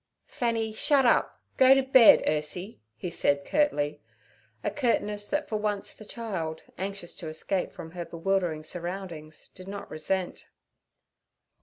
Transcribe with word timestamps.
'Fanny, 0.25 0.73
shut 0.73 1.05
up! 1.05 1.43
Go 1.57 1.75
to 1.75 1.83
bed, 1.83 2.23
Ursie' 2.27 2.79
he 2.95 3.11
said 3.11 3.45
curtly—a 3.45 4.71
curtness 4.71 5.27
that 5.27 5.47
for 5.47 5.57
once 5.57 5.93
the 5.93 6.05
child, 6.05 6.63
anxious 6.75 7.13
to 7.13 7.27
escape 7.27 7.71
from 7.71 7.91
her 7.91 8.05
bewildering 8.05 8.63
surroundings, 8.63 9.49
did 9.53 9.67
not 9.67 9.91
resent. 9.91 10.47